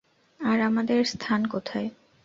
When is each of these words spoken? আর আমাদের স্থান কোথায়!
আর 0.39 0.57
আমাদের 0.61 0.99
স্থান 1.05 1.41
কোথায়! 1.45 1.87